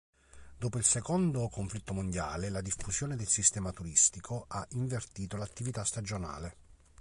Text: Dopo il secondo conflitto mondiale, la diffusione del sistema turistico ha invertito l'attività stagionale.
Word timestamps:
Dopo 0.57 0.79
il 0.79 0.83
secondo 0.83 1.47
conflitto 1.47 1.93
mondiale, 1.93 2.49
la 2.49 2.61
diffusione 2.61 3.15
del 3.15 3.27
sistema 3.27 3.71
turistico 3.71 4.45
ha 4.47 4.65
invertito 4.71 5.37
l'attività 5.37 5.83
stagionale. 5.83 6.55